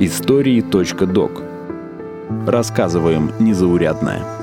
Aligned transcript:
Истории.док 0.00 1.42
Рассказываем 2.44 3.30
незаурядное. 3.38 4.35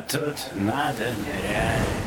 Тут 0.00 0.36
надо 0.56 1.04
нырять 1.22 2.04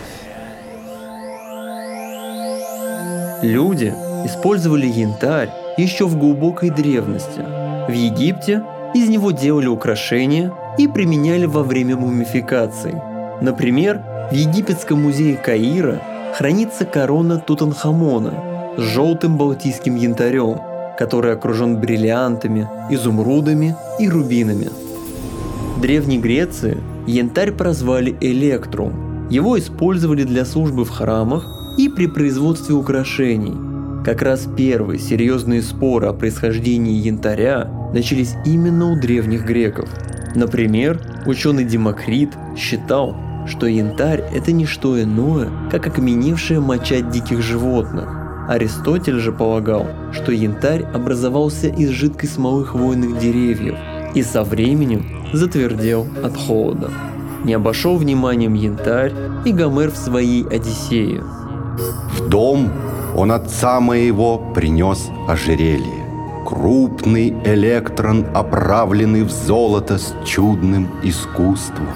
Люди 3.41 3.93
использовали 4.25 4.88
янтарь 4.88 5.49
еще 5.77 6.05
в 6.05 6.17
глубокой 6.17 6.70
древности. 6.70 7.39
В 7.88 7.93
Египте 7.93 8.62
из 8.93 9.07
него 9.07 9.31
делали 9.31 9.67
украшения 9.67 10.52
и 10.77 10.88
применяли 10.89 11.45
во 11.45 11.63
время 11.63 11.95
мумификации. 11.95 13.02
Например, 13.41 14.01
в 14.31 14.34
Египетском 14.34 15.04
музее 15.04 15.38
Каира 15.38 16.01
хранится 16.35 16.84
корона 16.84 17.40
Тутанхамона 17.40 18.76
с 18.77 18.81
желтым 18.81 19.38
балтийским 19.38 19.95
янтарем, 19.95 20.59
который 20.98 21.31
окружен 21.31 21.77
бриллиантами, 21.77 22.67
изумрудами 22.90 23.77
и 23.99 24.09
рубинами. 24.09 24.70
В 25.77 25.81
Древней 25.81 26.17
Греции 26.17 26.77
янтарь 27.07 27.53
прозвали 27.53 28.16
электрум. 28.20 29.27
Его 29.29 29.57
использовали 29.57 30.23
для 30.23 30.45
службы 30.45 30.84
в 30.85 30.89
храмах 30.89 31.45
и 31.77 31.90
при 31.90 32.07
производстве 32.07 32.76
украшений. 32.76 33.55
Как 34.04 34.21
раз 34.21 34.48
первые 34.55 34.99
серьезные 34.99 35.62
споры 35.62 36.07
о 36.07 36.13
происхождении 36.13 37.01
янтаря 37.01 37.70
начались 37.93 38.35
именно 38.45 38.91
у 38.91 38.99
древних 38.99 39.45
греков. 39.45 39.90
Например, 40.35 40.99
ученый 41.26 41.63
Демокрит 41.63 42.29
считал, 42.55 43.15
что 43.48 43.67
янтарь– 43.67 44.23
это 44.35 44.51
не 44.51 44.65
что 44.65 45.01
иное, 45.01 45.49
как 45.71 45.87
окаменевшая 45.87 46.60
моча 46.60 46.99
диких 46.99 47.41
животных. 47.41 48.10
Аристотель 48.49 49.20
же 49.20 49.32
полагал, 49.32 49.87
что 50.13 50.32
янтарь 50.32 50.84
образовался 50.84 51.67
из 51.67 51.89
жидкой 51.89 52.29
смолы 52.29 52.65
хвойных 52.65 53.20
деревьев 53.20 53.77
и 54.13 54.24
со 54.24 54.44
временем 54.44 55.05
затвердел 55.34 56.08
от 56.24 56.38
холода. 56.38 56.91
Не 57.44 57.54
обошел 57.54 57.98
вниманием 57.98 58.54
янтарь 58.54 59.13
и 59.46 59.52
Гомер 59.52 59.91
в 59.91 59.98
своей 59.98 60.46
«Одиссее», 60.48 61.24
в 62.18 62.28
дом 62.30 62.72
он 63.16 63.32
отца 63.32 63.80
моего 63.80 64.38
принес 64.53 65.09
ожерелье. 65.28 66.06
Крупный 66.46 67.30
электрон, 67.46 68.25
оправленный 68.34 69.24
в 69.24 69.31
золото 69.31 69.97
с 69.97 70.13
чудным 70.25 70.90
искусством. 71.03 71.90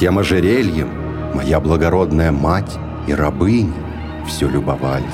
Тем 0.00 0.18
ожерельем 0.18 0.88
моя 1.34 1.60
благородная 1.60 2.32
мать 2.32 2.78
и 3.06 3.14
рабыни 3.14 3.72
все 4.26 4.48
любовались. 4.48 5.04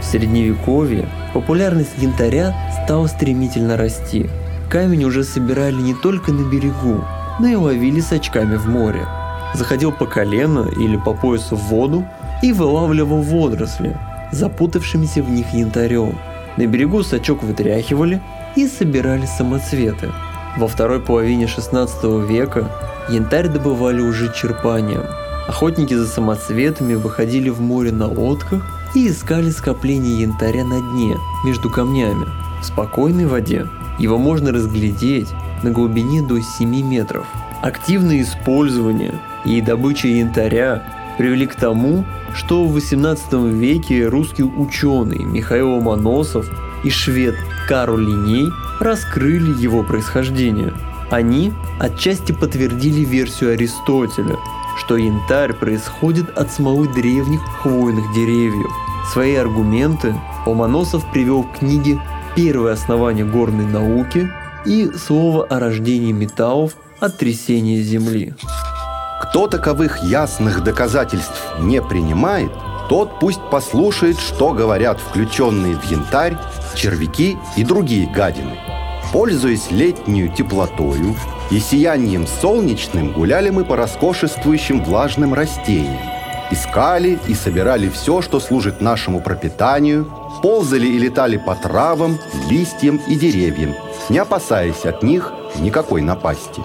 В 0.00 0.04
средневековье 0.04 1.08
популярность 1.32 1.98
янтаря 1.98 2.54
стала 2.84 3.06
стремительно 3.06 3.76
расти. 3.76 4.28
Камень 4.74 5.04
уже 5.04 5.24
собирали 5.24 5.80
не 5.80 5.94
только 5.94 6.32
на 6.32 6.46
берегу, 6.50 7.02
но 7.40 7.46
и 7.46 7.54
ловили 7.54 8.00
с 8.00 8.12
очками 8.12 8.56
в 8.56 8.66
море 8.66 9.06
заходил 9.54 9.92
по 9.92 10.06
колено 10.06 10.68
или 10.76 10.96
по 10.96 11.14
поясу 11.14 11.56
в 11.56 11.62
воду 11.68 12.04
и 12.42 12.52
вылавливал 12.52 13.22
водоросли, 13.22 13.96
запутавшимися 14.32 15.22
в 15.22 15.30
них 15.30 15.46
янтарем. 15.54 16.18
На 16.56 16.66
берегу 16.66 17.02
сачок 17.02 17.42
вытряхивали 17.42 18.20
и 18.56 18.66
собирали 18.68 19.26
самоцветы. 19.26 20.12
Во 20.56 20.68
второй 20.68 21.00
половине 21.00 21.46
16 21.46 22.28
века 22.28 22.70
янтарь 23.08 23.48
добывали 23.48 24.00
уже 24.00 24.32
черпанием. 24.32 25.04
Охотники 25.48 25.94
за 25.94 26.06
самоцветами 26.06 26.94
выходили 26.94 27.50
в 27.50 27.60
море 27.60 27.92
на 27.92 28.06
лодках 28.06 28.64
и 28.94 29.08
искали 29.08 29.50
скопление 29.50 30.22
янтаря 30.22 30.64
на 30.64 30.80
дне, 30.80 31.16
между 31.44 31.70
камнями. 31.70 32.26
В 32.62 32.66
спокойной 32.66 33.26
воде 33.26 33.66
его 33.98 34.18
можно 34.18 34.52
разглядеть 34.52 35.28
на 35.62 35.70
глубине 35.70 36.22
до 36.22 36.40
7 36.40 36.68
метров. 36.82 37.26
Активное 37.62 38.22
использование 38.22 39.14
и 39.44 39.60
добыча 39.60 40.08
янтаря 40.08 40.82
привели 41.16 41.46
к 41.46 41.54
тому, 41.54 42.04
что 42.34 42.64
в 42.66 42.76
XVIII 42.76 43.50
веке 43.50 44.06
русский 44.08 44.42
ученый 44.42 45.24
Михаил 45.24 45.74
Ломоносов 45.74 46.46
и 46.82 46.90
швед 46.90 47.36
Карл 47.68 47.96
Линей 47.96 48.48
раскрыли 48.80 49.60
его 49.62 49.82
происхождение. 49.82 50.72
Они 51.10 51.52
отчасти 51.78 52.32
подтвердили 52.32 53.04
версию 53.04 53.52
Аристотеля, 53.52 54.36
что 54.76 54.96
янтарь 54.96 55.52
происходит 55.52 56.36
от 56.36 56.50
смолы 56.50 56.92
древних 56.92 57.40
хвойных 57.62 58.04
деревьев. 58.14 58.70
Свои 59.12 59.36
аргументы 59.36 60.14
Ломоносов 60.46 61.04
привел 61.12 61.42
в 61.42 61.58
книге 61.58 62.00
«Первое 62.36 62.72
основание 62.72 63.24
горной 63.24 63.66
науки» 63.66 64.28
и 64.66 64.90
«Слово 64.96 65.46
о 65.46 65.60
рождении 65.60 66.12
металлов 66.12 66.76
от 67.00 67.18
трясения 67.18 67.80
земли». 67.82 68.34
Кто 69.22 69.46
таковых 69.46 70.02
ясных 70.02 70.62
доказательств 70.62 71.40
не 71.60 71.80
принимает, 71.80 72.50
тот 72.88 73.18
пусть 73.20 73.40
послушает, 73.50 74.18
что 74.18 74.52
говорят 74.52 75.00
включенные 75.00 75.76
в 75.76 75.84
янтарь 75.84 76.36
червяки 76.74 77.36
и 77.56 77.64
другие 77.64 78.10
гадины. 78.12 78.58
Пользуясь 79.12 79.70
летнюю 79.70 80.28
теплотою 80.32 81.14
и 81.50 81.60
сиянием 81.60 82.26
солнечным, 82.26 83.12
гуляли 83.12 83.50
мы 83.50 83.64
по 83.64 83.76
роскошествующим 83.76 84.82
влажным 84.82 85.34
растениям. 85.34 86.02
Искали 86.50 87.18
и 87.26 87.34
собирали 87.34 87.88
все, 87.88 88.22
что 88.22 88.40
служит 88.40 88.80
нашему 88.80 89.20
пропитанию, 89.20 90.06
ползали 90.42 90.86
и 90.86 90.98
летали 90.98 91.36
по 91.36 91.54
травам, 91.54 92.18
листьям 92.48 93.00
и 93.08 93.14
деревьям, 93.14 93.74
не 94.08 94.18
опасаясь 94.18 94.84
от 94.84 95.02
них 95.02 95.32
никакой 95.58 96.02
напасти. 96.02 96.62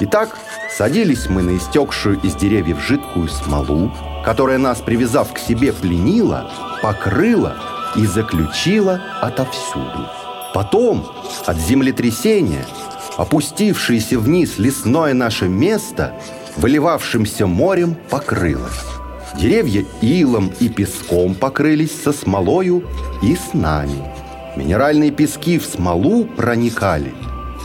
Итак, 0.00 0.38
Садились 0.78 1.28
мы 1.28 1.42
на 1.42 1.56
истекшую 1.56 2.20
из 2.20 2.36
деревьев 2.36 2.78
жидкую 2.80 3.26
смолу, 3.28 3.90
которая 4.24 4.58
нас, 4.58 4.80
привязав 4.80 5.32
к 5.32 5.38
себе, 5.38 5.72
пленила, 5.72 6.52
покрыла 6.82 7.56
и 7.96 8.06
заключила 8.06 9.00
отовсюду. 9.20 10.08
Потом 10.54 11.04
от 11.46 11.56
землетрясения, 11.56 12.64
опустившееся 13.16 14.20
вниз 14.20 14.58
лесное 14.58 15.14
наше 15.14 15.48
место, 15.48 16.14
выливавшимся 16.56 17.48
морем 17.48 17.96
покрылось. 18.08 18.84
Деревья 19.36 19.84
илом 20.00 20.52
и 20.58 20.68
песком 20.68 21.34
покрылись 21.34 21.92
со 21.92 22.12
смолою 22.12 22.84
и 23.22 23.36
с 23.36 23.54
нами. 23.54 24.02
Минеральные 24.56 25.10
пески 25.10 25.58
в 25.58 25.64
смолу 25.64 26.24
проникали, 26.24 27.12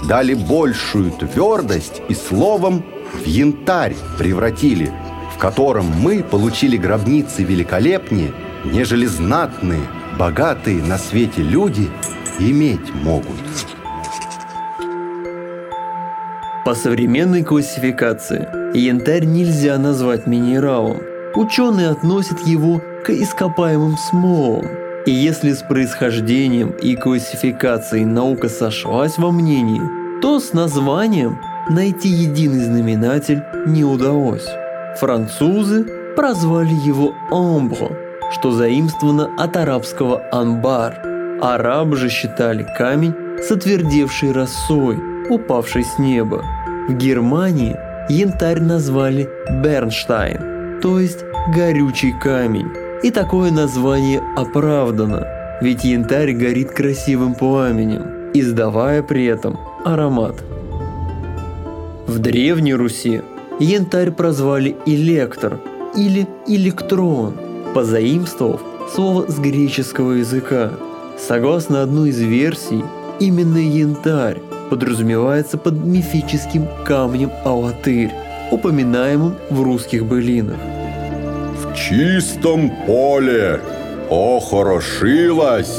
дали 0.08 0.34
большую 0.34 1.12
твердость 1.12 2.02
и 2.10 2.14
словом 2.14 2.84
в 3.14 3.26
янтарь 3.26 3.96
превратили, 4.18 4.92
в 5.36 5.40
котором 5.40 5.86
мы 5.86 6.24
получили 6.24 6.78
гробницы 6.78 7.44
великолепнее, 7.44 8.34
нежели 8.66 9.06
знатные, 9.06 9.82
богатые 10.20 10.84
на 10.84 10.98
свете 10.98 11.42
люди 11.42 11.90
иметь 12.40 12.94
могут. 12.94 13.40
По 16.66 16.76
современной 16.76 17.44
классификации 17.44 18.48
янтарь 18.78 19.26
нельзя 19.26 19.78
назвать 19.78 20.28
минералом. 20.28 21.13
Ученые 21.36 21.90
относят 21.90 22.40
его 22.46 22.80
к 23.04 23.10
ископаемым 23.10 23.98
смолам. 23.98 24.68
И 25.06 25.12
если 25.12 25.52
с 25.52 25.64
происхождением 25.64 26.70
и 26.70 26.96
классификацией 26.96 28.06
наука 28.06 28.50
сошлась 28.50 29.18
во 29.18 29.32
мнении, 29.32 29.82
то 30.22 30.40
с 30.40 30.54
названием 30.54 31.40
найти 31.70 32.08
единый 32.08 32.64
знаменатель 32.64 33.44
не 33.66 33.84
удалось. 33.84 34.48
Французы 35.00 35.86
прозвали 36.16 36.74
его 36.86 37.14
«амбро», 37.32 37.92
что 38.32 38.52
заимствовано 38.52 39.30
от 39.38 39.58
арабского 39.58 40.22
«анбар». 40.32 41.02
Арабы 41.42 41.98
же 41.98 42.10
считали 42.10 42.66
камень 42.78 43.16
с 43.42 43.52
росой, 44.32 44.98
упавшей 45.30 45.84
с 45.84 45.98
неба. 45.98 46.46
В 46.88 46.94
Германии 46.94 47.76
янтарь 48.08 48.62
назвали 48.62 49.28
«бернштайн», 49.50 50.53
то 50.84 51.00
есть 51.00 51.26
«горючий 51.56 52.14
камень». 52.22 52.70
И 53.02 53.10
такое 53.10 53.52
название 53.52 54.22
оправдано, 54.36 55.26
ведь 55.62 55.84
янтарь 55.84 56.34
горит 56.34 56.70
красивым 56.72 57.34
пламенем, 57.34 58.32
издавая 58.36 59.02
при 59.02 59.26
этом 59.26 59.58
аромат– 59.84 60.36
в 62.14 62.20
Древней 62.20 62.76
Руси 62.76 63.22
янтарь 63.60 64.12
прозвали 64.12 64.76
электр 64.86 65.60
или 65.96 66.28
электрон, 66.48 67.34
позаимствовав 67.74 68.62
слово 68.94 69.26
с 69.32 69.40
греческого 69.40 70.12
языка. 70.12 70.74
Согласно 71.18 71.82
одной 71.82 72.10
из 72.10 72.20
версий, 72.20 72.84
именно 73.20 73.58
янтарь 73.58 74.42
подразумевается 74.70 75.58
под 75.58 75.74
мифическим 75.84 76.68
камнем 76.86 77.32
Алатырь, 77.46 78.12
упоминаемым 78.54 79.36
в 79.50 79.62
русских 79.64 80.06
былинах. 80.06 80.58
В 81.62 81.76
чистом 81.76 82.72
поле 82.86 83.60
охорошилась, 84.10 85.76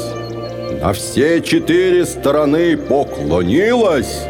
на 0.81 0.93
все 0.93 1.41
четыре 1.41 2.05
стороны 2.05 2.75
поклонилась, 2.75 4.23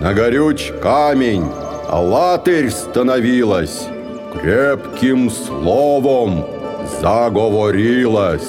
на 0.00 0.12
горюч 0.12 0.72
камень, 0.82 1.44
Алатырь 1.88 2.70
становилась, 2.70 3.86
крепким 4.32 5.30
словом 5.30 6.44
заговорилась. 7.00 8.48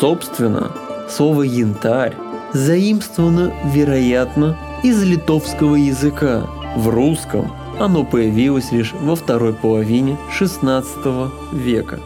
Собственно, 0.00 0.72
слово 1.08 1.42
«янтарь» 1.42 2.14
заимствовано, 2.52 3.52
вероятно, 3.72 4.56
из 4.82 5.02
литовского 5.02 5.76
языка. 5.76 6.42
В 6.76 6.88
русском 6.88 7.50
оно 7.78 8.04
появилось 8.04 8.72
лишь 8.72 8.92
во 8.92 9.16
второй 9.16 9.52
половине 9.52 10.16
XVI 10.38 11.30
века. 11.52 12.00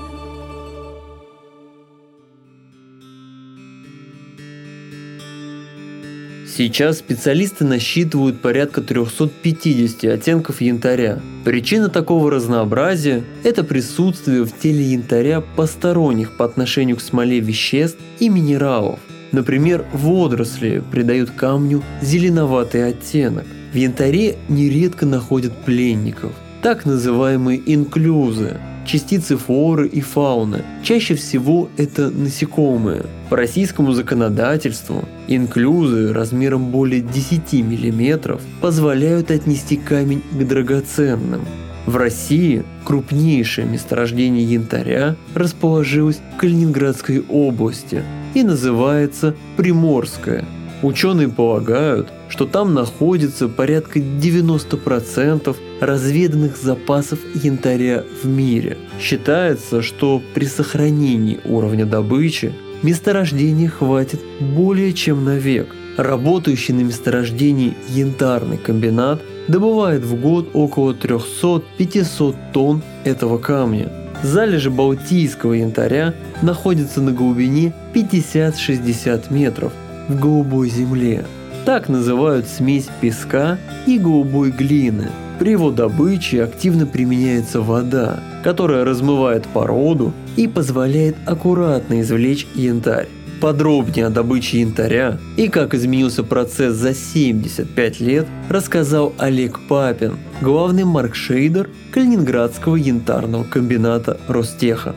Сейчас 6.58 6.98
специалисты 6.98 7.64
насчитывают 7.64 8.40
порядка 8.40 8.80
350 8.80 10.12
оттенков 10.12 10.60
янтаря. 10.60 11.20
Причина 11.44 11.88
такого 11.88 12.32
разнообразия– 12.32 13.22
это 13.44 13.62
присутствие 13.62 14.44
в 14.44 14.58
теле 14.58 14.82
янтаря 14.82 15.40
посторонних 15.40 16.36
по 16.36 16.44
отношению 16.44 16.96
к 16.96 17.00
смоле 17.00 17.38
веществ 17.38 17.98
и 18.18 18.28
минералов. 18.28 18.98
Например, 19.30 19.84
водоросли 19.92 20.82
придают 20.90 21.30
камню 21.30 21.84
зеленоватый 22.02 22.88
оттенок. 22.88 23.46
В 23.72 23.74
янтаре 23.74 24.36
нередко 24.48 25.04
находят 25.04 25.52
пленников, 25.64 26.32
так 26.62 26.86
называемые 26.86 27.60
инклюзы, 27.66 28.56
частицы 28.86 29.36
флоры 29.36 29.86
и 29.86 30.00
фауны. 30.00 30.62
Чаще 30.82 31.14
всего 31.14 31.68
это 31.76 32.10
насекомые. 32.10 33.04
По 33.28 33.36
российскому 33.36 33.92
законодательству 33.92 35.04
инклюзы 35.28 36.14
размером 36.14 36.70
более 36.70 37.02
10 37.02 37.52
мм 37.52 38.40
позволяют 38.62 39.30
отнести 39.30 39.76
камень 39.76 40.22
к 40.32 40.46
драгоценным. 40.46 41.42
В 41.84 41.96
России 41.96 42.64
крупнейшее 42.84 43.66
месторождение 43.66 44.44
янтаря 44.44 45.16
расположилось 45.34 46.20
в 46.34 46.38
Калининградской 46.38 47.22
области 47.28 48.02
и 48.34 48.42
называется 48.42 49.34
Приморское. 49.56 50.46
Ученые 50.82 51.28
полагают, 51.28 52.12
что 52.28 52.46
там 52.46 52.74
находится 52.74 53.48
порядка 53.48 53.98
90% 53.98 55.56
разведанных 55.80 56.56
запасов 56.56 57.18
янтаря 57.34 58.04
в 58.22 58.26
мире. 58.26 58.78
Считается, 59.00 59.82
что 59.82 60.22
при 60.34 60.44
сохранении 60.44 61.40
уровня 61.44 61.86
добычи 61.86 62.52
месторождения 62.82 63.68
хватит 63.68 64.20
более 64.40 64.92
чем 64.92 65.24
на 65.24 65.36
век. 65.36 65.74
Работающий 65.96 66.74
на 66.74 66.82
месторождении 66.82 67.74
янтарный 67.88 68.56
комбинат 68.56 69.20
добывает 69.48 70.04
в 70.04 70.20
год 70.20 70.50
около 70.54 70.92
300-500 70.92 72.36
тонн 72.52 72.82
этого 73.04 73.38
камня. 73.38 73.90
Залежи 74.22 74.70
балтийского 74.70 75.54
янтаря 75.54 76.14
находятся 76.42 77.00
на 77.00 77.12
глубине 77.12 77.72
50-60 77.94 79.32
метров 79.32 79.72
в 80.08 80.18
голубой 80.20 80.68
земле. 80.70 81.24
Так 81.68 81.90
называют 81.90 82.48
смесь 82.48 82.88
песка 83.02 83.58
и 83.86 83.98
голубой 83.98 84.50
глины. 84.52 85.10
При 85.38 85.50
его 85.50 85.70
добыче 85.70 86.42
активно 86.42 86.86
применяется 86.86 87.60
вода, 87.60 88.20
которая 88.42 88.86
размывает 88.86 89.46
породу 89.48 90.14
и 90.38 90.48
позволяет 90.48 91.16
аккуратно 91.26 92.00
извлечь 92.00 92.46
янтарь. 92.54 93.08
Подробнее 93.42 94.06
о 94.06 94.10
добыче 94.10 94.62
янтаря 94.62 95.18
и 95.36 95.48
как 95.48 95.74
изменился 95.74 96.24
процесс 96.24 96.74
за 96.74 96.94
75 96.94 98.00
лет 98.00 98.26
рассказал 98.48 99.12
Олег 99.18 99.60
Папин, 99.68 100.16
главный 100.40 100.84
маркшейдер 100.84 101.68
Калининградского 101.92 102.76
янтарного 102.76 103.44
комбината 103.44 104.18
Ростеха. 104.26 104.94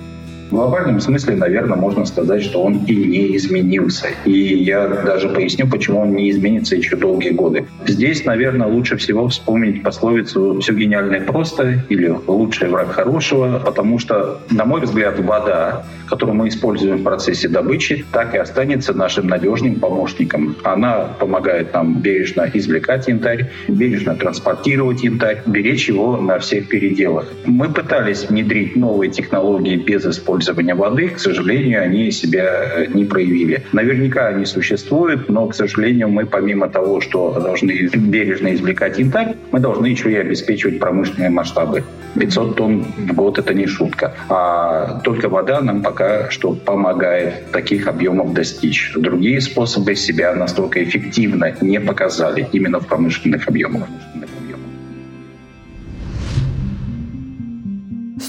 В 0.51 0.53
глобальном 0.53 0.99
смысле, 0.99 1.37
наверное, 1.37 1.77
можно 1.77 2.03
сказать, 2.03 2.43
что 2.43 2.61
он 2.61 2.83
и 2.83 2.93
не 2.93 3.37
изменился. 3.37 4.07
И 4.25 4.31
я 4.31 4.85
даже 4.85 5.29
поясню, 5.29 5.65
почему 5.65 6.01
он 6.01 6.11
не 6.11 6.29
изменится 6.29 6.75
еще 6.75 6.97
долгие 6.97 7.29
годы. 7.29 7.67
Здесь, 7.87 8.25
наверное, 8.25 8.67
лучше 8.67 8.97
всего 8.97 9.29
вспомнить 9.29 9.81
пословицу 9.81 10.59
«все 10.59 10.73
гениальное 10.73 11.21
просто» 11.21 11.85
или 11.87 12.13
«лучший 12.27 12.67
враг 12.67 12.91
хорошего», 12.91 13.61
потому 13.63 13.97
что, 13.97 14.41
на 14.49 14.65
мой 14.65 14.81
взгляд, 14.81 15.17
вода, 15.19 15.85
которую 16.11 16.35
мы 16.35 16.49
используем 16.49 16.97
в 16.97 17.03
процессе 17.03 17.47
добычи, 17.47 18.05
так 18.11 18.35
и 18.35 18.37
останется 18.37 18.93
нашим 18.93 19.27
надежным 19.27 19.75
помощником. 19.75 20.57
Она 20.63 21.07
помогает 21.19 21.73
нам 21.73 22.01
бережно 22.01 22.49
извлекать 22.53 23.07
янтарь, 23.07 23.49
бережно 23.69 24.15
транспортировать 24.15 25.03
янтарь, 25.03 25.41
беречь 25.45 25.87
его 25.87 26.17
на 26.17 26.37
всех 26.39 26.67
переделах. 26.67 27.31
Мы 27.45 27.69
пытались 27.69 28.29
внедрить 28.29 28.75
новые 28.75 29.09
технологии 29.09 29.77
без 29.77 30.05
использования 30.05 30.75
воды, 30.75 31.07
к 31.07 31.19
сожалению, 31.19 31.81
они 31.81 32.11
себя 32.11 32.47
э, 32.75 32.87
не 32.87 33.05
проявили. 33.05 33.63
Наверняка 33.71 34.27
они 34.27 34.45
существуют, 34.45 35.29
но, 35.29 35.47
к 35.47 35.55
сожалению, 35.55 36.09
мы 36.09 36.25
помимо 36.25 36.67
того, 36.67 36.99
что 36.99 37.39
должны 37.39 37.71
бережно 37.93 38.53
извлекать 38.53 38.99
янтарь, 38.99 39.37
мы 39.51 39.61
должны 39.61 39.85
еще 39.85 40.11
и 40.11 40.15
обеспечивать 40.15 40.77
промышленные 40.77 41.29
масштабы. 41.29 41.85
500 42.19 42.55
тонн 42.55 42.85
в 42.97 43.13
год– 43.13 43.39
это 43.39 43.53
не 43.53 43.67
шутка. 43.67 44.13
А 44.27 44.99
только 45.03 45.29
вода 45.29 45.61
нам 45.61 45.81
пока 45.81 46.00
что 46.29 46.53
помогает 46.53 47.51
таких 47.51 47.87
объемов 47.87 48.33
достичь. 48.33 48.93
Другие 48.95 49.41
способы 49.41 49.95
себя 49.95 50.33
настолько 50.33 50.83
эффективно 50.83 51.55
не 51.61 51.79
показали 51.79 52.47
именно 52.51 52.79
в 52.79 52.87
промышленных 52.87 53.47
объемах. 53.47 53.87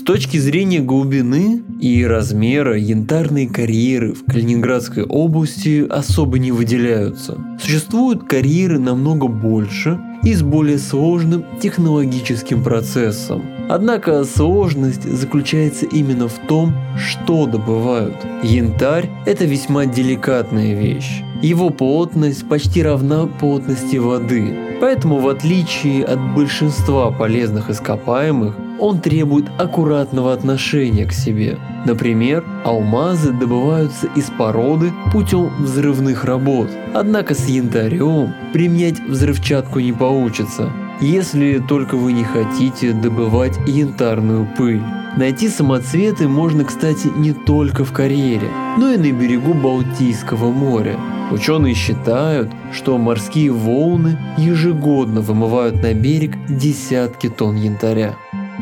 С 0.02 0.04
точки 0.04 0.36
зрения 0.38 0.80
глубины 0.80 1.62
и 1.80 2.04
размера 2.04 2.76
янтарные 2.76 3.48
карьеры 3.48 4.14
в 4.14 4.24
Калининградской 4.24 5.04
области 5.04 5.86
особо 5.88 6.40
не 6.40 6.50
выделяются. 6.50 7.38
Существуют 7.60 8.24
карьеры 8.24 8.80
намного 8.80 9.28
больше 9.28 10.00
и 10.22 10.34
с 10.34 10.42
более 10.42 10.78
сложным 10.78 11.44
технологическим 11.60 12.62
процессом. 12.62 13.42
Однако 13.68 14.24
сложность 14.24 15.04
заключается 15.04 15.86
именно 15.86 16.28
в 16.28 16.38
том, 16.46 16.74
что 16.96 17.46
добывают. 17.46 18.16
Янтарь– 18.42 19.10
это 19.26 19.44
весьма 19.44 19.86
деликатная 19.86 20.74
вещь. 20.74 21.22
Его 21.42 21.70
плотность 21.70 22.48
почти 22.48 22.82
равна 22.82 23.26
плотности 23.26 23.96
воды. 23.96 24.78
Поэтому 24.80 25.18
в 25.18 25.28
отличие 25.28 26.04
от 26.04 26.20
большинства 26.34 27.10
полезных 27.10 27.70
ископаемых, 27.70 28.54
он 28.82 29.00
требует 29.00 29.46
аккуратного 29.58 30.32
отношения 30.32 31.06
к 31.06 31.12
себе. 31.12 31.56
Например, 31.86 32.44
алмазы 32.64 33.32
добываются 33.32 34.08
из 34.16 34.24
породы 34.24 34.92
путем 35.12 35.50
взрывных 35.60 36.24
работ. 36.24 36.68
Однако 36.92 37.36
с 37.36 37.46
янтарем 37.46 38.34
применять 38.52 38.98
взрывчатку 38.98 39.78
не 39.78 39.92
получится, 39.92 40.72
если 41.00 41.60
только 41.60 41.96
вы 41.96 42.12
не 42.12 42.24
хотите 42.24 42.92
добывать 42.92 43.56
янтарную 43.68 44.48
пыль. 44.58 44.82
Найти 45.16 45.48
самоцветы 45.48 46.26
можно, 46.26 46.64
кстати, 46.64 47.06
не 47.06 47.32
только 47.32 47.84
в 47.84 47.92
карьере, 47.92 48.48
но 48.78 48.92
и 48.92 48.96
на 48.96 49.12
берегу 49.12 49.54
Балтийского 49.54 50.50
моря. 50.50 50.98
Ученые 51.30 51.74
считают, 51.74 52.50
что 52.72 52.98
морские 52.98 53.52
волны 53.52 54.18
ежегодно 54.38 55.20
вымывают 55.20 55.80
на 55.82 55.94
берег 55.94 56.36
десятки 56.48 57.28
тонн 57.28 57.56
янтаря. 57.56 58.16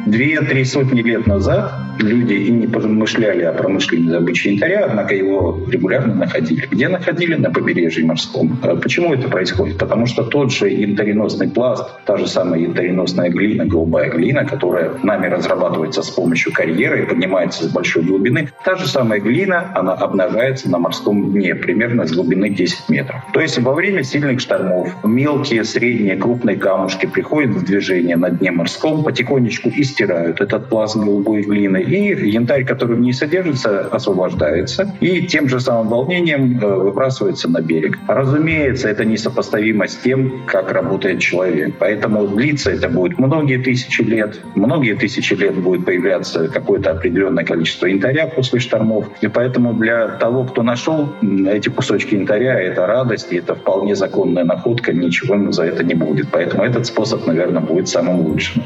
Две-три 0.07 0.65
сотни 0.65 1.03
лет 1.03 1.27
назад 1.27 1.90
люди 2.03 2.35
и 2.35 2.51
не 2.51 2.67
помышляли 2.67 3.43
о 3.43 3.53
промышленной 3.53 4.13
добыче 4.13 4.51
янтаря, 4.51 4.87
однако 4.87 5.15
его 5.15 5.61
регулярно 5.71 6.15
находили. 6.15 6.67
Где 6.71 6.89
находили? 6.89 7.35
На 7.35 7.51
побережье 7.51 8.05
морском. 8.05 8.59
А 8.63 8.77
почему 8.77 9.15
это 9.15 9.29
происходит? 9.29 9.79
Потому 9.79 10.07
что 10.07 10.25
тот 10.25 10.53
же 10.53 10.69
янтареносный 10.69 11.49
пласт, 11.49 11.91
та 12.05 12.17
же 12.17 12.27
самая 12.27 12.61
янтареносная 12.61 13.31
глина, 13.31 13.67
голубая 13.67 14.11
глина, 14.11 14.45
которая 14.45 14.93
нами 15.03 15.27
разрабатывается 15.27 16.03
с 16.03 16.11
помощью 16.11 16.53
карьера 16.53 17.03
и 17.03 17.07
поднимается 17.07 17.65
с 17.65 17.69
большой 17.69 18.03
глубины, 18.03 18.49
та 18.65 18.77
же 18.77 18.89
самая 18.89 19.21
глина, 19.21 19.73
она 19.75 19.93
обнажается 19.93 20.71
на 20.71 20.79
морском 20.79 21.33
дне, 21.33 21.55
примерно 21.55 22.07
с 22.07 22.13
глубины 22.13 22.51
10 22.51 22.89
метров. 22.89 23.21
То 23.33 23.41
есть 23.41 23.59
во 23.59 23.73
время 23.73 24.03
сильных 24.03 24.41
штормов 24.41 24.95
мелкие, 25.05 25.65
средние, 25.65 26.17
крупные 26.17 26.57
камушки 26.57 27.07
приходят 27.07 27.51
в 27.51 27.65
движение 27.65 28.17
на 28.17 28.31
дне 28.31 28.51
морском, 28.51 29.05
потихонечку 29.05 29.69
и 29.69 29.83
стирают 29.83 30.41
этот 30.41 30.69
пласт 30.69 30.97
голубой 30.97 31.43
глины, 31.43 31.83
и 31.91 32.31
янтарь, 32.31 32.65
который 32.65 32.97
в 32.97 33.01
ней 33.01 33.13
содержится, 33.13 33.81
освобождается 33.81 34.95
и 35.01 35.27
тем 35.27 35.49
же 35.49 35.61
самым 35.61 35.89
волнением 35.89 36.59
э, 36.61 36.67
выбрасывается 36.67 37.49
на 37.49 37.61
берег. 37.61 37.99
Разумеется, 38.07 38.89
это 38.89 39.05
несопоставимо 39.05 39.89
с 39.89 39.97
тем, 39.97 40.43
как 40.47 40.73
работает 40.73 41.21
человек. 41.21 41.75
Поэтому 41.79 42.27
длиться 42.29 42.71
это 42.71 42.89
будет 42.89 43.19
многие 43.19 43.59
тысячи 43.59 44.03
лет. 44.03 44.41
Многие 44.55 44.95
тысячи 44.95 45.35
лет 45.35 45.55
будет 45.55 45.85
появляться 45.85 46.49
какое-то 46.49 46.93
определенное 46.93 47.45
количество 47.45 47.87
янтаря 47.87 48.27
после 48.27 48.61
штормов. 48.61 49.07
И 49.21 49.29
поэтому 49.29 49.75
для 49.75 50.09
того, 50.09 50.45
кто 50.45 50.63
нашел 50.63 51.09
эти 51.23 51.69
кусочки 51.69 52.15
янтаря, 52.15 52.61
это 52.61 52.87
радость, 52.87 53.33
и 53.33 53.37
это 53.37 53.55
вполне 53.55 53.95
законная 53.95 54.45
находка, 54.45 54.93
ничего 54.93 55.51
за 55.53 55.65
это 55.65 55.85
не 55.85 55.95
будет. 55.95 56.29
Поэтому 56.31 56.65
этот 56.65 56.87
способ, 56.87 57.27
наверное, 57.27 57.63
будет 57.63 57.89
самым 57.89 58.21
лучшим. 58.21 58.63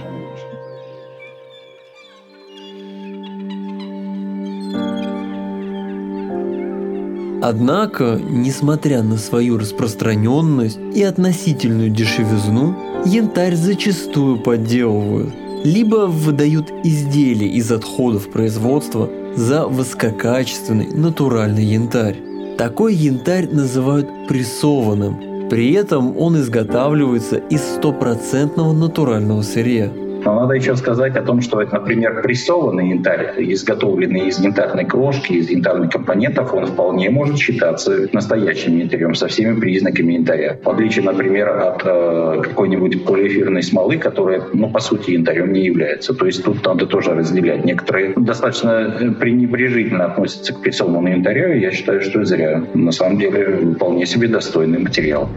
Однако, 7.47 8.19
несмотря 8.27 9.03
на 9.03 9.19
свою 9.19 9.59
распространенность 9.59 10.79
и 10.95 11.03
относительную 11.03 11.91
дешевизну, 11.91 12.75
янтарь 13.05 13.55
зачастую 13.55 14.39
подделывают, 14.39 15.29
либо 15.63 16.07
выдают 16.07 16.73
изделия 16.85 17.49
из 17.49 17.71
отходов 17.71 18.31
производства 18.31 19.11
за 19.37 19.67
высококачественный 19.67 20.87
натуральный 20.87 21.67
янтарь. 21.67 22.17
Такой 22.57 22.95
янтарь 22.95 23.51
называют 23.51 24.09
прессованным, 24.27 25.51
при 25.51 25.75
этом 25.75 26.17
он 26.17 26.39
изготавливается 26.39 27.37
из 27.37 27.61
стопроцентного 27.61 28.73
натурального 28.73 29.43
сырья– 29.43 29.93
но 30.25 30.35
надо 30.35 30.55
еще 30.55 30.77
сказать 30.77 31.17
о 31.17 31.23
том, 31.23 31.41
что, 31.41 31.61
например, 31.61 32.23
прессованный 32.23 32.91
янтарь, 32.91 33.35
изготовленный 33.39 34.29
из 34.29 34.39
янтарной 34.39 34.85
крошки, 34.85 35.33
из 35.33 35.51
янтарных 35.51 35.91
компонентов, 35.91 36.55
он 36.55 36.67
вполне 36.67 37.11
может 37.11 37.39
считаться 37.39 38.09
настоящим 38.13 38.79
янтарем 38.79 39.15
со 39.15 39.29
всеми 39.29 39.59
признаками 39.59 40.15
янтаря. 40.15 40.59
В 40.63 40.69
отличие, 40.71 41.05
например, 41.05 41.49
от 41.49 41.83
э, 41.85 42.43
какой-нибудь 42.43 43.05
полиэфирной 43.05 43.63
смолы, 43.63 43.99
которая, 43.99 44.43
ну, 44.53 44.71
по 44.71 44.81
сути, 44.81 45.13
янтарем 45.13 45.53
не 45.53 45.65
является. 45.65 46.15
То 46.15 46.27
есть 46.27 46.45
тут 46.45 46.65
надо 46.65 46.87
тоже 46.87 47.15
разделять. 47.15 47.65
Некоторые 47.65 48.15
достаточно 48.17 49.15
пренебрежительно 49.19 50.07
относятся 50.07 50.55
к 50.55 50.61
прессованному 50.61 51.09
янтарю, 51.09 51.55
я 51.59 51.71
считаю, 51.71 52.01
что 52.01 52.25
зря. 52.25 52.63
На 52.75 52.93
самом 52.93 53.19
деле, 53.19 53.75
вполне 53.75 54.07
себе 54.07 54.29
достойный 54.29 54.79
материал. 54.79 55.29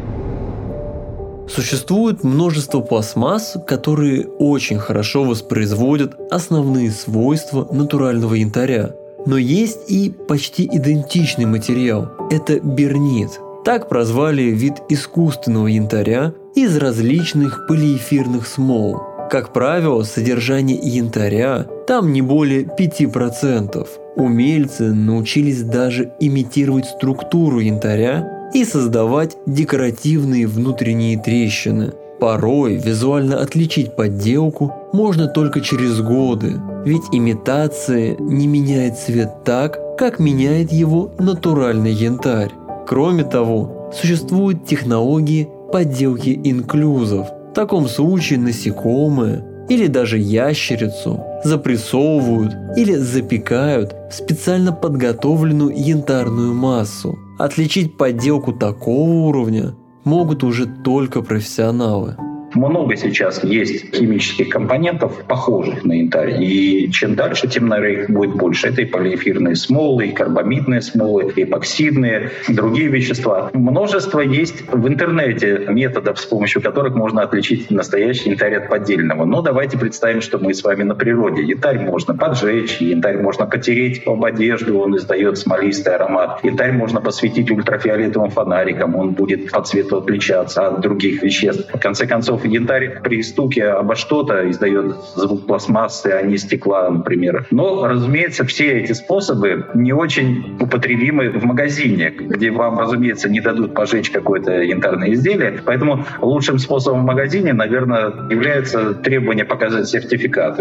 Существует 1.49 2.23
множество 2.23 2.81
пластмасс, 2.81 3.55
которые 3.65 4.27
очень 4.27 4.79
хорошо 4.79 5.23
воспроизводят 5.23 6.15
основные 6.29 6.91
свойства 6.91 7.67
натурального 7.71 8.33
янтаря. 8.33 8.91
Но 9.25 9.37
есть 9.37 9.89
и 9.89 10.09
почти 10.09 10.65
идентичный 10.65 11.45
материал– 11.45 12.11
это 12.31 12.59
бернит. 12.59 13.29
Так 13.63 13.89
прозвали 13.89 14.43
вид 14.43 14.75
искусственного 14.89 15.67
янтаря 15.67 16.33
из 16.55 16.77
различных 16.77 17.65
полиэфирных 17.67 18.47
смол. 18.47 19.01
Как 19.29 19.51
правило, 19.51 20.03
содержание 20.03 20.77
янтаря 20.77 21.67
там 21.85 22.13
не 22.13 22.21
более 22.21 22.63
5%. 22.63 23.87
Умельцы 24.15 24.93
научились 24.93 25.63
даже 25.63 26.13
имитировать 26.19 26.85
структуру 26.85 27.59
янтаря 27.59 28.36
и 28.53 28.63
создавать 28.65 29.37
декоративные 29.45 30.47
внутренние 30.47 31.17
трещины. 31.17 31.93
Порой 32.19 32.75
визуально 32.75 33.39
отличить 33.41 33.95
подделку 33.95 34.73
можно 34.91 35.27
только 35.27 35.61
через 35.61 36.01
годы, 36.01 36.53
ведь 36.83 37.03
имитация 37.11 38.15
не 38.17 38.47
меняет 38.47 38.97
цвет 38.97 39.43
так, 39.43 39.79
как 39.97 40.19
меняет 40.19 40.71
его 40.71 41.11
натуральный 41.19 41.91
янтарь. 41.91 42.51
Кроме 42.87 43.23
того, 43.23 43.91
существуют 43.93 44.65
технологии 44.65 45.47
подделки 45.71 46.39
инклюзов. 46.43 47.27
В 47.51 47.53
таком 47.53 47.87
случае 47.87 48.39
насекомые 48.39 49.43
или 49.69 49.87
даже 49.87 50.17
ящерицу 50.17 51.19
запрессовывают 51.43 52.55
или 52.77 52.95
запекают 52.95 53.93
в 54.09 54.13
специально 54.13 54.71
подготовленную 54.71 55.73
янтарную 55.75 56.53
массу. 56.53 57.17
Отличить 57.37 57.97
подделку 57.97 58.51
такого 58.51 59.09
уровня 59.27 59.75
могут 60.03 60.43
уже 60.43 60.65
только 60.65 61.21
профессионалы. 61.21 62.17
Много 62.57 62.95
сейчас 62.95 63.43
есть 63.43 63.95
химических 63.95 64.49
компонентов, 64.49 65.23
похожих 65.27 65.85
на 65.85 65.93
янтарь. 65.93 66.43
И 66.43 66.89
чем 66.91 67.13
дальше, 67.13 67.47
тем, 67.47 67.67
наверное, 67.67 68.03
их 68.03 68.09
будет 68.09 68.35
больше. 68.35 68.67
Это 68.67 68.81
и 68.81 68.85
полиэфирные 68.85 69.55
смолы, 69.55 70.07
и 70.07 70.11
карбамидные 70.11 70.81
смолы, 70.81 71.31
и 71.35 71.43
эпоксидные, 71.43 72.31
другие 72.49 72.87
вещества. 72.87 73.51
Множество 73.53 74.21
есть 74.21 74.63
в 74.71 74.87
интернете 74.87 75.65
методов, 75.67 76.19
с 76.19 76.25
помощью 76.25 76.63
которых 76.63 76.95
можно 76.95 77.21
отличить 77.21 77.69
настоящий 77.69 78.31
янтарь 78.31 78.55
от 78.55 78.69
поддельного. 78.69 79.25
Но 79.25 79.43
давайте 79.43 79.77
представим, 79.77 80.21
что 80.21 80.39
мы 80.39 80.55
с 80.55 80.63
вами 80.63 80.81
на 80.81 80.95
природе. 80.95 81.43
Янтарь 81.43 81.79
можно 81.79 82.15
поджечь, 82.15 82.77
янтарь 82.79 83.17
можно 83.21 83.45
потереть 83.45 84.01
об 84.07 84.25
одежду, 84.25 84.79
он 84.79 84.97
издает 84.97 85.37
смолистый 85.37 85.93
аромат. 85.93 86.39
Янтарь 86.43 86.71
можно 86.71 87.01
посветить 87.01 87.51
ультрафиолетовым 87.51 88.31
фонариком, 88.31 88.95
он 88.95 89.11
будет 89.11 89.51
по 89.51 89.61
цвету 89.61 89.97
отличаться 89.97 90.67
от 90.67 90.81
других 90.81 91.21
веществ. 91.21 91.69
В 91.71 91.79
конце 91.79 92.07
концов, 92.07 92.46
янтарь 92.49 93.01
при 93.01 93.21
стуке 93.21 93.65
обо 93.65 93.95
что-то 93.95 94.49
издает 94.49 94.95
звук 95.15 95.45
пластмассы, 95.47 96.07
а 96.07 96.21
не 96.21 96.37
стекла, 96.37 96.89
например. 96.89 97.45
Но, 97.51 97.87
разумеется, 97.87 98.45
все 98.45 98.79
эти 98.79 98.93
способы 98.93 99.65
не 99.73 99.93
очень 99.93 100.57
употребимы 100.59 101.29
в 101.29 101.43
магазине, 101.43 102.13
где 102.17 102.51
вам, 102.51 102.79
разумеется, 102.79 103.29
не 103.29 103.41
дадут 103.41 103.73
пожечь 103.73 104.09
какое-то 104.09 104.51
янтарное 104.61 105.13
изделие. 105.13 105.59
Поэтому 105.65 106.05
лучшим 106.21 106.57
способом 106.57 107.01
в 107.01 107.05
магазине, 107.05 107.53
наверное, 107.53 108.29
является 108.29 108.93
требование 108.93 109.45
показать 109.45 109.87
сертификат. 109.87 110.59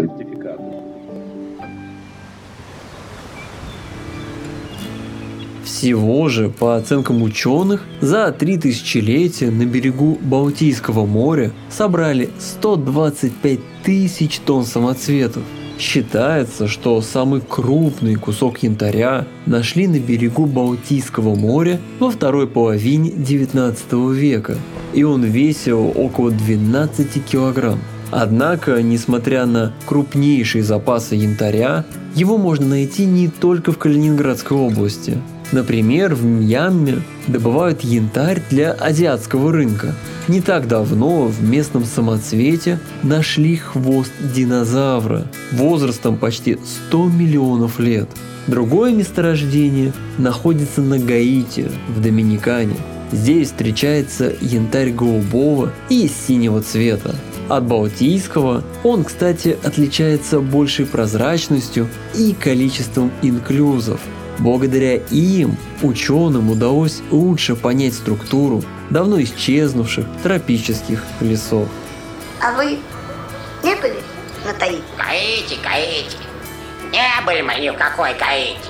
Всего 5.77 6.27
же, 6.27 6.49
по 6.49 6.75
оценкам 6.75 7.21
ученых, 7.21 7.83
за 8.01 8.31
три 8.31 8.57
тысячелетия 8.57 9.51
на 9.51 9.63
берегу 9.63 10.17
Балтийского 10.19 11.05
моря 11.05 11.51
собрали 11.69 12.31
125 12.39 13.59
тысяч 13.83 14.39
тонн 14.39 14.65
самоцветов. 14.65 15.43
Считается, 15.77 16.67
что 16.67 16.99
самый 17.03 17.41
крупный 17.41 18.15
кусок 18.15 18.63
янтаря 18.63 19.27
нашли 19.45 19.85
на 19.85 19.99
берегу 19.99 20.47
Балтийского 20.47 21.35
моря 21.35 21.79
во 21.99 22.09
второй 22.09 22.47
половине 22.47 23.11
19 23.11 23.93
века, 24.15 24.57
и 24.95 25.03
он 25.03 25.25
весил 25.25 25.93
около 25.93 26.31
12 26.31 27.23
килограмм. 27.23 27.77
Однако, 28.09 28.81
несмотря 28.81 29.45
на 29.45 29.73
крупнейшие 29.85 30.63
запасы 30.63 31.13
янтаря, 31.13 31.85
его 32.15 32.39
можно 32.39 32.65
найти 32.65 33.05
не 33.05 33.27
только 33.27 33.71
в 33.71 33.77
Калининградской 33.77 34.57
области– 34.57 35.21
Например, 35.51 36.13
в 36.13 36.25
Мьянме 36.25 37.01
добывают 37.27 37.81
янтарь 37.81 38.41
для 38.49 38.73
азиатского 38.73 39.51
рынка. 39.51 39.95
Не 40.27 40.41
так 40.41 40.67
давно 40.67 41.25
в 41.25 41.41
местном 41.41 41.85
самоцвете 41.85 42.79
нашли 43.01 43.55
хвост 43.55 44.11
динозавра 44.35 45.25
возрастом 45.53 46.17
почти 46.17 46.57
100 46.89 47.05
миллионов 47.05 47.79
лет. 47.79 48.09
Другое 48.47 48.93
месторождение 48.93 49.93
находится 50.17 50.81
на 50.81 50.99
Гаити, 50.99 51.69
в 51.87 52.01
Доминикане. 52.01 52.75
Здесь 53.13 53.47
встречается 53.47 54.33
янтарь 54.41 54.91
голубого 54.91 55.71
и 55.89 56.09
синего 56.09 56.61
цвета. 56.61 57.15
От 57.47 57.63
балтийского 57.63 58.65
он, 58.83 59.05
кстати, 59.05 59.57
отличается 59.63 60.41
большей 60.41 60.85
прозрачностью 60.85 61.87
и 62.17 62.33
количеством 62.33 63.11
инклюзов– 63.21 64.01
Благодаря 64.39 64.95
им 64.95 65.57
ученым 65.81 66.51
удалось 66.51 67.01
лучше 67.11 67.55
понять 67.55 67.95
структуру 67.95 68.63
давно 68.89 69.21
исчезнувших 69.21 70.05
тропических 70.23 71.03
лесов. 71.21 71.67
А 72.41 72.53
вы 72.53 72.77
Не 73.63 73.75
были 73.75 73.95
на 74.45 74.53
Таити? 74.53 74.83
Гаити, 74.97 75.57
Гаити. 75.63 76.17
Не 76.91 77.25
были 77.25 77.41
мы 77.41 77.55
ни 77.55 77.69
в 77.69 77.73
какой 77.73 78.13
Гаити. 78.13 78.69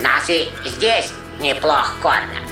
Нас 0.00 0.30
и 0.30 0.48
здесь 0.64 1.12
неплохо 1.40 1.94
кормят. 2.00 2.42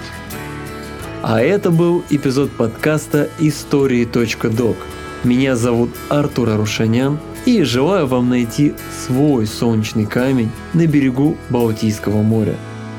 А 1.23 1.41
это 1.41 1.71
был 1.71 2.05
эпизод 2.11 2.51
подкаста 2.53 3.29
«Истории.док». 3.39 4.77
Меня 5.25 5.57
зовут 5.57 5.91
Артур 6.09 6.51
Арушанян 6.51 7.19
и 7.47 7.63
желаю 7.63 8.07
вам 8.07 8.29
найти 8.29 8.75
свой 9.07 9.47
солнечный 9.47 10.07
камень 10.07 10.51
на 10.75 10.87
берегу 10.87 11.37
Балтийского 11.51 12.23
моря. 12.23 12.55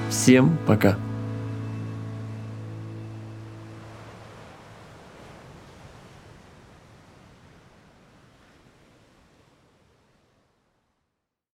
Всем 0.10 0.58
пока! 0.66 0.98